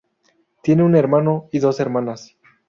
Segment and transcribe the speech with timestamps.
[0.63, 2.35] Tiene un hermano y dos hermanas.